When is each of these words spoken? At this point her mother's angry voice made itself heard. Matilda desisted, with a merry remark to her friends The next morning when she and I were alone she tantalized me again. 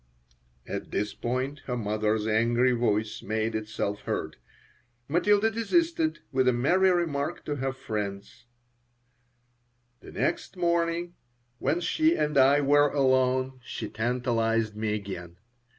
At 0.65 0.89
this 0.89 1.13
point 1.13 1.59
her 1.67 1.77
mother's 1.77 2.25
angry 2.25 2.71
voice 2.71 3.21
made 3.21 3.53
itself 3.53 3.99
heard. 4.01 4.35
Matilda 5.07 5.51
desisted, 5.51 6.21
with 6.31 6.47
a 6.47 6.53
merry 6.53 6.89
remark 6.89 7.45
to 7.45 7.57
her 7.57 7.71
friends 7.71 8.45
The 9.99 10.11
next 10.11 10.57
morning 10.57 11.13
when 11.59 11.81
she 11.81 12.15
and 12.17 12.35
I 12.35 12.61
were 12.61 12.89
alone 12.89 13.59
she 13.63 13.89
tantalized 13.89 14.75
me 14.75 14.95
again. 14.95 15.37